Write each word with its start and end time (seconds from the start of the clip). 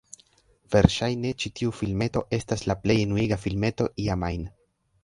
Verŝajne, 0.75 1.33
ĉi 1.43 1.51
tiu 1.59 1.75
filmeto 1.81 2.25
estas 2.41 2.67
la 2.73 2.79
plej 2.87 2.99
enuiga 3.07 3.43
filmeto 3.47 3.93
iam 4.09 4.31
ajn. 4.33 4.53